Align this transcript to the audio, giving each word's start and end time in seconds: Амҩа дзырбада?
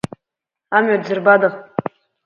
Амҩа 0.75 0.97
дзырбада? 1.01 1.49